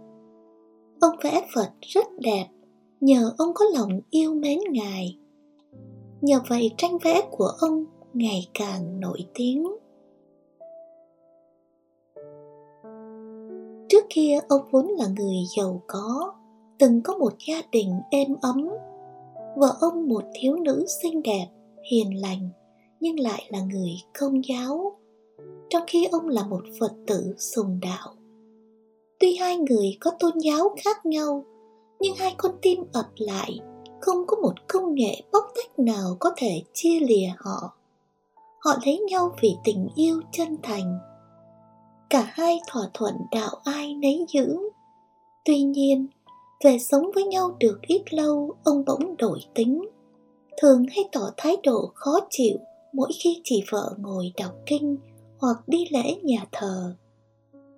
[1.02, 2.48] Ông vẽ Phật rất đẹp
[3.00, 5.18] nhờ ông có lòng yêu mến Ngài.
[6.22, 9.68] Nhờ vậy tranh vẽ của ông ngày càng nổi tiếng.
[13.90, 16.34] Trước kia ông vốn là người giàu có,
[16.80, 18.70] từng có một gia đình êm ấm.
[19.58, 21.48] Vợ ông một thiếu nữ xinh đẹp,
[21.92, 22.50] hiền lành,
[23.00, 24.94] nhưng lại là người công giáo,
[25.70, 28.14] trong khi ông là một Phật tử sùng đạo.
[29.22, 31.44] Tuy hai người có tôn giáo khác nhau,
[32.00, 33.60] nhưng hai con tim ập lại,
[34.00, 37.74] không có một công nghệ bóc tách nào có thể chia lìa họ.
[38.60, 41.00] Họ lấy nhau vì tình yêu chân thành.
[42.10, 44.58] Cả hai thỏa thuận đạo ai nấy giữ.
[45.46, 46.08] Tuy nhiên,
[46.64, 49.90] về sống với nhau được ít lâu, ông bỗng đổi tính.
[50.62, 52.58] Thường hay tỏ thái độ khó chịu
[52.94, 54.98] mỗi khi chị vợ ngồi đọc kinh
[55.40, 56.96] hoặc đi lễ nhà thờ.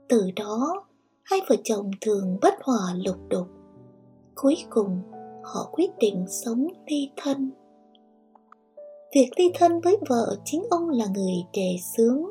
[0.09, 0.83] Từ đó,
[1.23, 3.47] hai vợ chồng thường bất hòa lục đục.
[4.35, 5.01] Cuối cùng
[5.43, 7.51] họ quyết định sống ly thân.
[9.15, 12.23] Việc ly thân với vợ chính ông là người đề xướng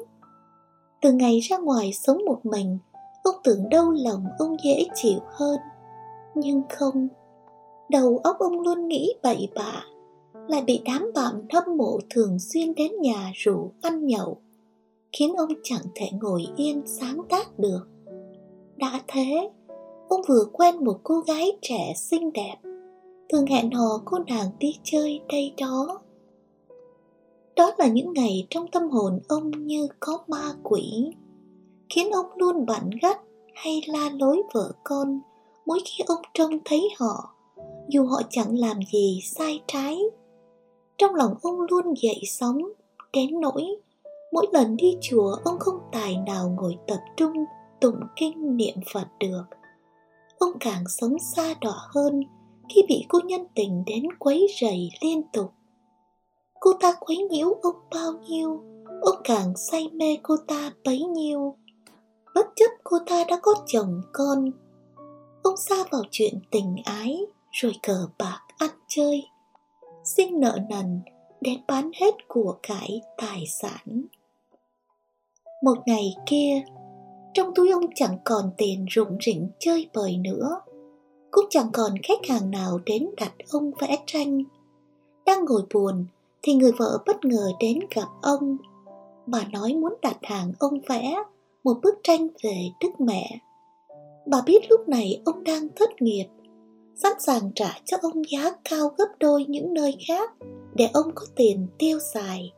[1.02, 2.78] từ ngày ra ngoài sống một mình
[3.24, 5.58] ông tưởng đâu lòng ông dễ chịu hơn.
[6.34, 7.08] Nhưng không
[7.90, 9.82] Đầu óc ông luôn nghĩ bậy bạ,
[10.48, 14.36] lại bị đám bạn hâm mộ thường xuyên đến nhà rủ ăn nhậu,
[15.18, 17.91] khiến ông chẳng thể ngồi yên sáng tác được.
[18.82, 19.50] Đã thế,
[20.08, 22.56] ông vừa quen một cô gái trẻ xinh đẹp,
[23.28, 26.00] thường hẹn hò cô nàng đi chơi đây đó.
[27.56, 31.10] Đó là những ngày trong tâm hồn ông như có ma quỷ,
[31.88, 33.18] khiến ông luôn bận gắt
[33.54, 35.20] hay la lối vợ con
[35.66, 37.34] mỗi khi ông trông thấy họ,
[37.88, 39.98] dù họ chẳng làm gì sai trái.
[40.98, 42.58] Trong lòng ông luôn dậy sóng,
[43.12, 43.76] đến nỗi
[44.32, 47.32] mỗi lần đi chùa ông không tài nào ngồi tập trung
[47.82, 49.44] tụng kinh niệm Phật được.
[50.38, 52.22] Ông càng sống xa đỏ hơn
[52.68, 55.52] khi bị cô nhân tình đến quấy rầy liên tục.
[56.60, 58.62] Cô ta quấy nhiễu ông bao nhiêu,
[59.00, 61.56] ông càng say mê cô ta bấy nhiêu.
[62.34, 64.50] Bất chấp cô ta đã có chồng con,
[65.42, 69.26] ông xa vào chuyện tình ái rồi cờ bạc ăn chơi,
[70.04, 71.00] sinh nợ nần
[71.40, 74.02] đến bán hết của cải tài sản.
[75.62, 76.62] Một ngày kia,
[77.34, 80.60] trong túi ông chẳng còn tiền rụng rỉnh chơi bời nữa,
[81.30, 84.42] cũng chẳng còn khách hàng nào đến đặt ông vẽ tranh.
[85.26, 86.06] Đang ngồi buồn
[86.42, 88.56] thì người vợ bất ngờ đến gặp ông.
[89.26, 91.14] Bà nói muốn đặt hàng ông vẽ
[91.64, 93.38] một bức tranh về Đức Mẹ.
[94.26, 96.26] Bà biết lúc này ông đang thất nghiệp,
[96.94, 100.32] sẵn sàng trả cho ông giá cao gấp đôi những nơi khác
[100.74, 102.52] để ông có tiền tiêu xài.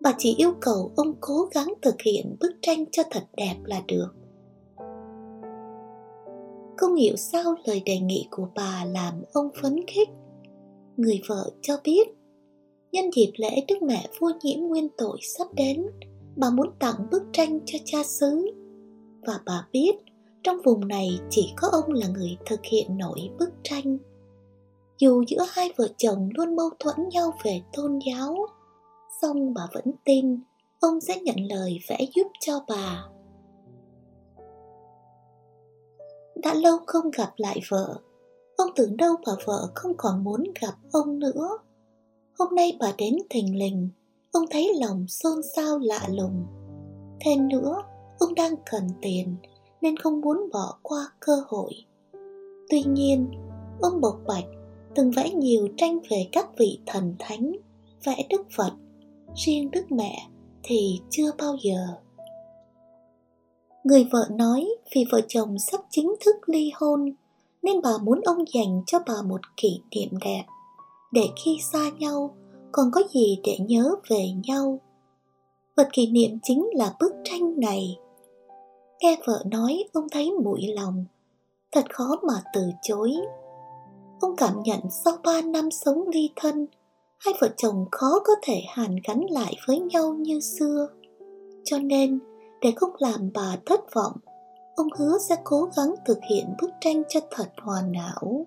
[0.00, 3.82] Bà chỉ yêu cầu ông cố gắng thực hiện bức tranh cho thật đẹp là
[3.88, 4.08] được.
[6.76, 10.08] Không hiểu sao lời đề nghị của bà làm ông phấn khích.
[10.96, 12.08] Người vợ cho biết,
[12.92, 15.86] nhân dịp lễ Đức Mẹ vô Nhiễm Nguyên Tội sắp đến,
[16.36, 18.50] bà muốn tặng bức tranh cho cha xứ.
[19.26, 19.92] Và bà biết
[20.42, 23.98] trong vùng này chỉ có ông là người thực hiện nổi bức tranh.
[24.98, 28.36] Dù giữa hai vợ chồng luôn mâu thuẫn nhau về tôn giáo,
[29.22, 30.40] xong bà vẫn tin
[30.80, 33.04] ông sẽ nhận lời vẽ giúp cho bà.
[36.34, 38.00] Đã lâu không gặp lại vợ,
[38.56, 41.48] ông tưởng đâu bà vợ không còn muốn gặp ông nữa.
[42.38, 43.88] Hôm nay bà đến thình lình,
[44.32, 46.46] ông thấy lòng xôn xao lạ lùng.
[47.20, 47.82] Thêm nữa,
[48.18, 49.36] ông đang cần tiền
[49.80, 51.72] nên không muốn bỏ qua cơ hội.
[52.70, 53.30] Tuy nhiên,
[53.80, 54.44] ông Bộc Bạch
[54.94, 57.52] từng vẽ nhiều tranh về các vị thần thánh,
[58.04, 58.72] vẽ Đức Phật,
[59.34, 60.26] riêng Đức Mẹ
[60.62, 61.86] thì chưa bao giờ.
[63.84, 67.12] Người vợ nói vì vợ chồng sắp chính thức ly hôn
[67.62, 70.44] nên bà muốn ông dành cho bà một kỷ niệm đẹp
[71.12, 72.34] để khi xa nhau
[72.72, 74.80] còn có gì để nhớ về nhau.
[75.76, 77.98] Vật kỷ niệm chính là bức tranh này.
[79.00, 81.04] Nghe vợ nói ông thấy mũi lòng,
[81.72, 83.12] thật khó mà từ chối.
[84.20, 86.66] Ông cảm nhận sau ba năm sống ly thân,
[87.20, 90.88] hai vợ chồng khó có thể hàn gắn lại với nhau như xưa.
[91.64, 92.18] Cho nên,
[92.60, 94.16] để không làm bà thất vọng,
[94.76, 98.46] ông hứa sẽ cố gắng thực hiện bức tranh cho thật hoàn hảo.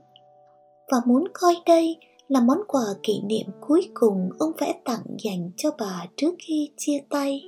[0.91, 5.51] Và muốn coi đây là món quà kỷ niệm cuối cùng ông vẽ tặng dành
[5.57, 7.43] cho bà trước khi chia tay.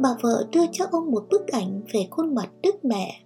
[0.00, 3.20] Bà vợ đưa cho ông một bức ảnh về khuôn mặt Đức Mẹ.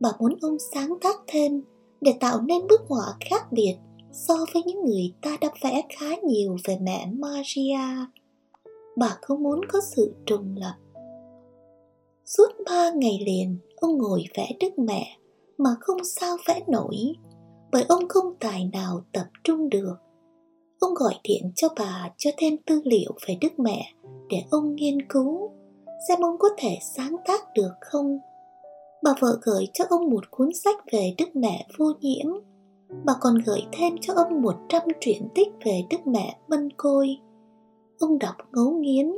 [0.00, 1.62] Bà muốn ông sáng tác thêm
[2.00, 3.76] để tạo nên bức họa khác biệt
[4.16, 8.06] so với những người ta đã vẽ khá nhiều về mẹ Maria.
[8.96, 10.74] Bà không muốn có sự trùng lập.
[12.24, 15.18] Suốt ba ngày liền, ông ngồi vẽ Đức Mẹ
[15.58, 16.96] mà không sao vẽ nổi
[17.72, 19.94] bởi ông không tài nào tập trung được.
[20.80, 23.92] Ông gọi điện cho bà cho thêm tư liệu về Đức Mẹ
[24.30, 25.50] để ông nghiên cứu,
[26.08, 28.18] xem ông có thể sáng tác được không.
[29.02, 32.26] Bà vợ gửi cho ông một cuốn sách về Đức Mẹ vô nhiễm.
[33.04, 37.16] Bà còn gửi thêm cho ông một trăm truyện tích về Đức Mẹ Mân Côi.
[37.98, 39.12] Ông đọc ngấu nghiến,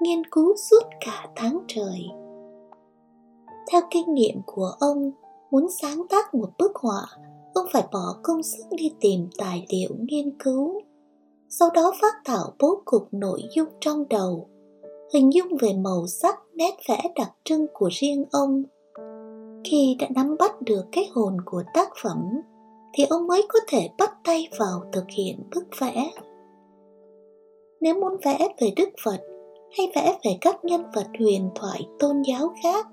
[0.00, 2.00] nghiên cứu suốt cả tháng trời.
[3.72, 5.12] Theo kinh nghiệm của ông,
[5.50, 7.06] muốn sáng tác một bức họa
[7.54, 10.80] ông phải bỏ công sức đi tìm tài liệu nghiên cứu
[11.48, 14.48] sau đó phát thảo bố cục nội dung trong đầu
[15.14, 18.62] hình dung về màu sắc nét vẽ đặc trưng của riêng ông
[19.64, 22.18] khi đã nắm bắt được cái hồn của tác phẩm
[22.92, 26.10] thì ông mới có thể bắt tay vào thực hiện bức vẽ.
[27.80, 29.20] Nếu muốn vẽ về đức phật
[29.78, 32.86] hay vẽ về các nhân vật huyền thoại tôn giáo khác,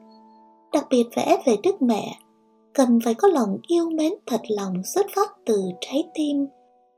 [0.74, 2.20] đặc biệt vẽ về đức mẹ,
[2.74, 6.48] cần phải có lòng yêu mến thật lòng xuất phát từ trái tim,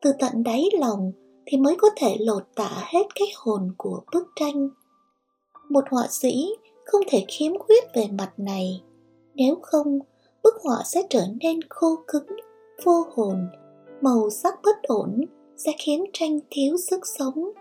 [0.02, 1.12] từ tận đáy lòng
[1.46, 4.70] thì mới có thể lột tả hết cái hồn của bức tranh.
[5.70, 8.84] Một họa sĩ không thể khiếm khuyết về mặt này,
[9.36, 10.00] nếu không,
[10.44, 12.28] bức họa sẽ trở nên khô cứng
[12.84, 13.48] vô hồn,
[14.02, 15.22] màu sắc bất ổn
[15.58, 17.52] sẽ khiến tranh thiếu sức sống.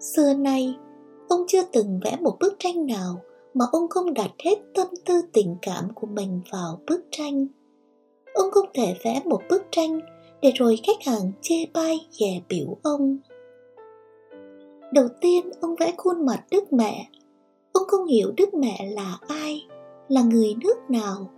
[0.00, 0.74] Xưa nay,
[1.28, 3.22] ông chưa từng vẽ một bức tranh nào
[3.54, 7.46] mà ông không đặt hết tâm tư tình cảm của mình vào bức tranh.
[8.34, 10.00] Ông không thể vẽ một bức tranh
[10.42, 13.18] để rồi khách hàng chê bai dè biểu ông.
[14.92, 17.08] Đầu tiên ông vẽ khuôn mặt Đức Mẹ.
[17.72, 19.66] Ông không hiểu Đức Mẹ là ai,
[20.08, 21.30] là người nước nào,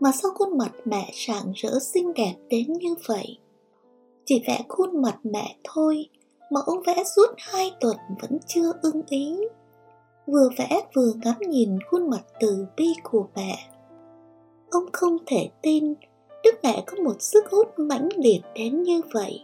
[0.00, 3.38] mà sao khuôn mặt mẹ rạng rỡ xinh đẹp đến như vậy.
[4.24, 6.08] Chỉ vẽ khuôn mặt mẹ thôi
[6.50, 9.36] mà ông vẽ suốt hai tuần vẫn chưa ưng ý.
[10.26, 13.70] Vừa vẽ vừa ngắm nhìn khuôn mặt từ bi của mẹ.
[14.70, 15.94] Ông không thể tin
[16.44, 19.40] Đức mẹ có một sức hút mãnh liệt đến như vậy.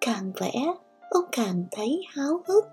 [0.00, 0.74] Càng vẽ,
[1.10, 2.64] ông càng thấy háo hức.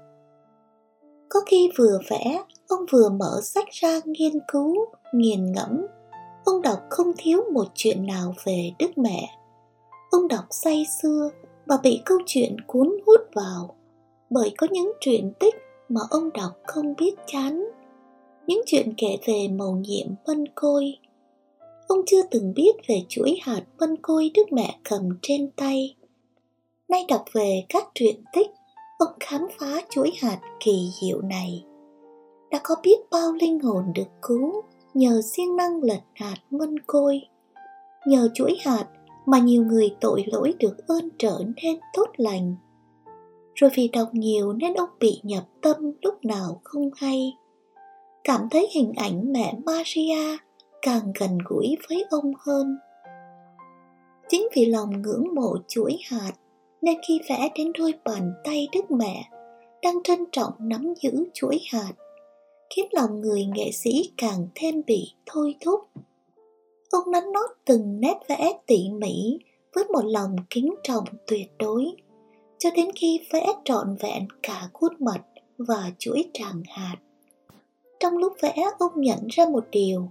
[1.29, 4.75] Có khi vừa vẽ, ông vừa mở sách ra nghiên cứu,
[5.13, 5.81] nghiền ngẫm.
[6.45, 9.37] Ông đọc không thiếu một chuyện nào về Đức Mẹ.
[10.11, 11.29] Ông đọc say sưa
[11.65, 13.75] và bị câu chuyện cuốn hút vào.
[14.29, 15.55] Bởi có những truyện tích
[15.89, 17.65] mà ông đọc không biết chán.
[18.47, 20.97] Những chuyện kể về mầu nhiệm vân côi.
[21.87, 25.95] Ông chưa từng biết về chuỗi hạt vân côi Đức Mẹ cầm trên tay.
[26.89, 28.47] Nay đọc về các truyện tích,
[28.99, 31.63] ông khám phá chuỗi hạt kỳ diệu này.
[32.51, 37.21] Đã có biết bao linh hồn được cứu nhờ siêng năng lật hạt ngân côi.
[38.05, 38.85] Nhờ chuỗi hạt
[39.25, 42.55] mà nhiều người tội lỗi được ơn trở nên tốt lành.
[43.55, 47.33] Rồi vì đọc nhiều nên ông bị nhập tâm lúc nào không hay.
[48.23, 50.37] Cảm thấy hình ảnh mẹ Maria
[50.81, 52.77] càng gần gũi với ông hơn.
[54.29, 56.31] Chính vì lòng ngưỡng mộ chuỗi hạt
[56.81, 59.29] nên khi vẽ đến đôi bàn tay Đức Mẹ
[59.81, 61.93] đang trân trọng nắm giữ chuỗi hạt,
[62.75, 65.79] khiến lòng người nghệ sĩ càng thêm bị thôi thúc.
[66.91, 69.39] Ông nắn nót từng nét vẽ tỉ mỉ
[69.75, 71.85] với một lòng kính trọng tuyệt đối,
[72.57, 75.21] cho đến khi vẽ trọn vẹn cả khuôn mặt
[75.57, 76.95] và chuỗi tràng hạt.
[77.99, 80.09] Trong lúc vẽ ông nhận ra một điều,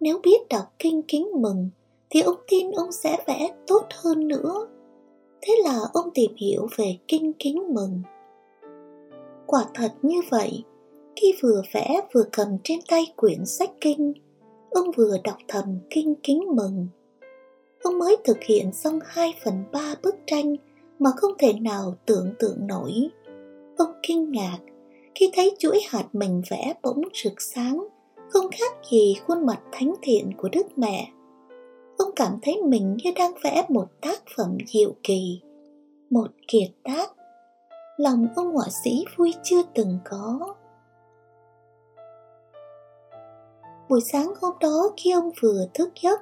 [0.00, 1.70] nếu biết đọc kinh kính mừng
[2.10, 4.66] thì ông tin ông sẽ vẽ tốt hơn nữa
[5.42, 8.02] Thế là ông tìm hiểu về kinh kính mừng.
[9.46, 10.64] Quả thật như vậy,
[11.16, 14.12] khi vừa vẽ vừa cầm trên tay quyển sách kinh,
[14.70, 16.88] ông vừa đọc thầm kinh kính mừng.
[17.82, 20.56] Ông mới thực hiện xong 2 phần 3 bức tranh
[20.98, 22.92] mà không thể nào tưởng tượng nổi.
[23.76, 24.58] Ông kinh ngạc
[25.14, 27.86] khi thấy chuỗi hạt mình vẽ bỗng rực sáng,
[28.28, 31.12] không khác gì khuôn mặt thánh thiện của Đức Mẹ
[32.02, 35.40] ông cảm thấy mình như đang vẽ một tác phẩm diệu kỳ,
[36.10, 37.12] một kiệt tác.
[37.96, 40.54] Lòng ông họa sĩ vui chưa từng có.
[43.92, 46.20] Buổi sáng hôm đó khi ông vừa thức giấc,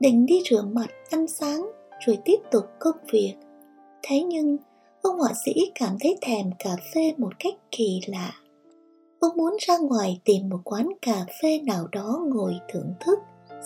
[0.00, 1.70] định đi rửa mặt ăn sáng
[2.06, 3.34] rồi tiếp tục công việc.
[4.02, 4.56] Thế nhưng,
[5.02, 8.32] ông họa sĩ cảm thấy thèm cà phê một cách kỳ lạ.
[9.20, 13.18] Ông muốn ra ngoài tìm một quán cà phê nào đó ngồi thưởng thức,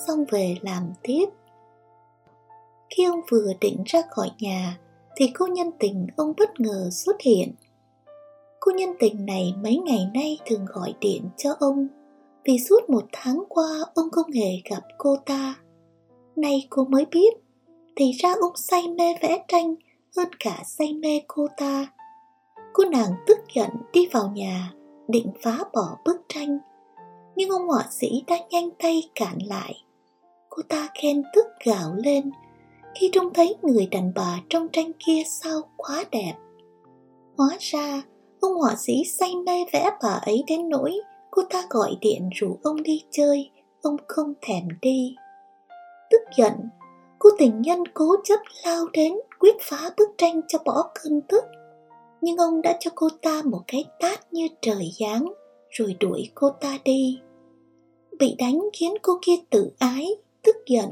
[0.07, 1.27] xong về làm tiếp.
[2.91, 4.79] Khi ông vừa định ra khỏi nhà
[5.17, 7.55] thì cô nhân tình ông bất ngờ xuất hiện.
[8.61, 11.89] Cô nhân tình này mấy ngày nay thường gọi điện cho ông
[12.51, 15.55] vì suốt một tháng qua ông không hề gặp cô ta.
[16.37, 17.31] Nay cô mới biết,
[17.97, 19.75] thì ra ông say mê vẽ tranh
[20.17, 21.87] hơn cả say mê cô ta.
[22.73, 24.73] Cô nàng tức giận đi vào nhà
[25.09, 26.59] định phá bỏ bức tranh
[27.37, 29.75] nhưng ông họa sĩ đã nhanh tay cản lại
[30.49, 32.31] cô ta khen tức gào lên
[32.95, 36.35] khi trông thấy người đàn bà trong tranh kia sao quá đẹp.
[37.37, 38.03] Hóa ra,
[38.41, 42.59] ông họa sĩ say mê vẽ bà ấy đến nỗi cô ta gọi điện rủ
[42.63, 43.51] ông đi chơi,
[43.83, 45.15] ông không thèm đi.
[46.11, 46.53] Tức giận,
[47.19, 51.45] cô tình nhân cố chấp lao đến quyết phá bức tranh cho bỏ cơn tức.
[52.21, 55.33] Nhưng ông đã cho cô ta một cái tát như trời giáng
[55.71, 57.21] rồi đuổi cô ta đi.
[58.19, 60.09] Bị đánh khiến cô kia tự ái,
[60.43, 60.91] tức giận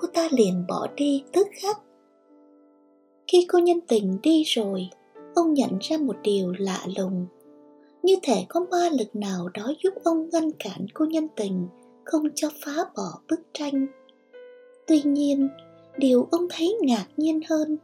[0.00, 1.80] cô ta liền bỏ đi tức khắc
[3.26, 4.88] khi cô nhân tình đi rồi
[5.34, 7.26] ông nhận ra một điều lạ lùng
[8.02, 11.68] như thể có ma lực nào đó giúp ông ngăn cản cô nhân tình,
[12.04, 13.86] không cho phá bỏ bức tranh.
[14.86, 15.48] Tuy nhiên,
[15.96, 17.78] điều ông thấy ngạc nhiên hơn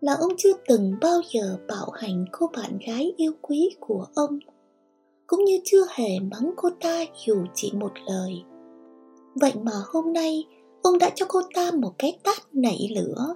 [0.00, 4.38] là ông chưa từng bao giờ bạo hành cô bạn gái yêu quý của ông,
[5.26, 8.42] cũng như chưa hề mắng cô ta dù chỉ một lời.
[9.34, 10.44] Vậy mà hôm nay,
[10.82, 13.34] ông đã cho cô ta một cái tát nảy lửa,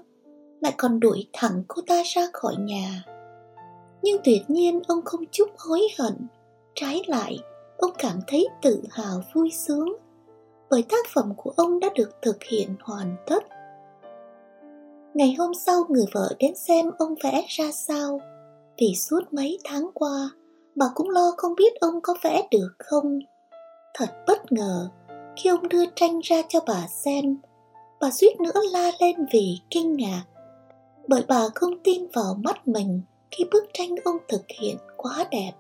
[0.61, 3.05] lại còn đuổi thẳng cô ta ra khỏi nhà
[4.09, 6.15] nhưng tuyệt nhiên ông không chút hối hận.
[6.75, 7.39] Trái lại,
[7.77, 9.97] ông cảm thấy tự hào vui sướng,
[10.71, 13.45] bởi tác phẩm của ông đã được thực hiện hoàn tất.
[15.15, 18.21] Ngày hôm sau người vợ đến xem ông vẽ ra sao.
[18.79, 20.31] Vì suốt mấy tháng qua,
[20.75, 23.19] Bà cũng lo không biết ông có vẽ được không.
[23.95, 24.89] Thật bất ngờ,
[25.37, 27.39] Khi ông đưa tranh ra cho bà xem,
[28.01, 30.25] Bà suýt nữa la lên vì kinh ngạc,
[31.09, 33.03] Bởi bà không tin vào mắt mình.
[33.31, 35.53] Khi bức tranh ông thực hiện quá đẹp.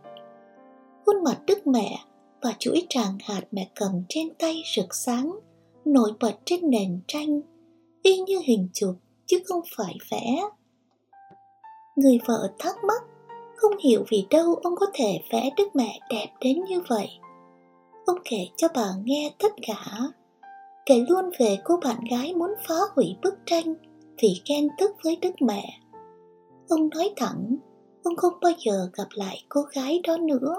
[1.06, 1.98] Khuôn mặt Đức Mẹ
[2.42, 5.38] và chuỗi tràng hạt mẹ cầm trên tay rực sáng,
[5.84, 7.40] nổi bật trên nền tranh,
[8.02, 8.94] y như hình chụp
[9.26, 10.42] chứ không phải vẽ.
[11.96, 13.02] Người vợ thắc mắc,
[13.56, 17.08] không hiểu vì đâu ông có thể vẽ đức mẹ đẹp đến như vậy.
[18.06, 19.98] Ông kể cho bà nghe tất cả,
[20.86, 23.74] kể luôn về cô bạn gái muốn phá hủy bức tranh
[24.22, 25.80] vì ghen tức với đức mẹ
[26.68, 27.56] ông nói thẳng,
[28.04, 30.54] ông không bao giờ gặp lại cô gái đó nữa.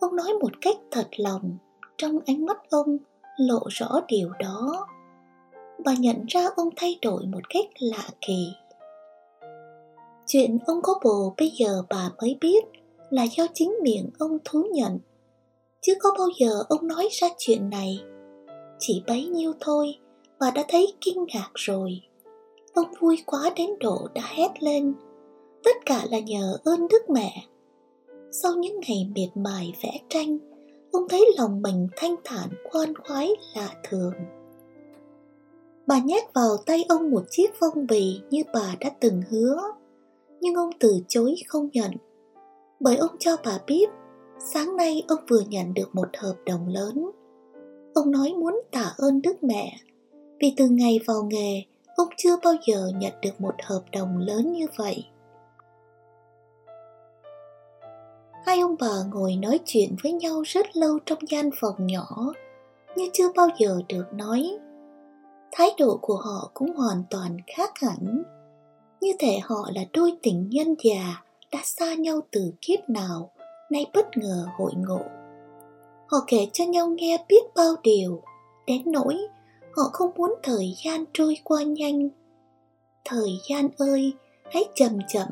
[0.00, 1.58] Ông nói một cách thật lòng,
[1.98, 2.98] trong ánh mắt ông
[3.38, 4.86] lộ rõ điều đó.
[5.84, 8.52] Bà nhận ra ông thay đổi một cách lạ kỳ.
[10.26, 12.64] Chuyện ông có bồ bây giờ bà mới biết
[13.10, 14.98] là do chính miệng ông thú nhận,
[15.80, 18.00] chứ có bao giờ ông nói ra chuyện này.
[18.78, 19.94] Chỉ bấy nhiêu thôi,
[20.40, 22.00] bà đã thấy kinh ngạc rồi
[22.74, 24.94] ông vui quá đến độ đã hét lên.
[25.64, 27.46] Tất cả là nhờ ơn đức mẹ.
[28.32, 30.38] Sau những ngày miệt mài vẽ tranh,
[30.92, 34.12] ông thấy lòng mình thanh thản, khoan khoái, lạ thường.
[35.86, 39.62] Bà nhét vào tay ông một chiếc phong bì như bà đã từng hứa,
[40.40, 41.90] nhưng ông từ chối không nhận.
[42.80, 43.88] Bởi ông cho bà biết,
[44.54, 47.10] sáng nay ông vừa nhận được một hợp đồng lớn.
[47.94, 49.76] Ông nói muốn tạ ơn đức mẹ,
[50.40, 51.62] vì từ ngày vào nghề
[52.00, 55.06] ông chưa bao giờ nhận được một hợp đồng lớn như vậy.
[58.46, 62.32] Hai ông bà ngồi nói chuyện với nhau rất lâu trong gian phòng nhỏ,
[62.96, 64.58] như chưa bao giờ được nói.
[65.52, 68.22] Thái độ của họ cũng hoàn toàn khác hẳn,
[69.00, 71.22] như thể họ là đôi tình nhân già
[71.52, 73.30] đã xa nhau từ kiếp nào,
[73.70, 75.00] nay bất ngờ hội ngộ.
[76.06, 78.22] Họ kể cho nhau nghe biết bao điều,
[78.66, 79.16] đến nỗi
[79.76, 82.08] họ không muốn thời gian trôi qua nhanh.
[83.04, 84.12] Thời gian ơi,
[84.52, 85.28] hãy chậm chậm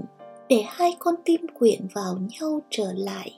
[0.48, 3.37] để hai con tim quyện vào nhau trở lại.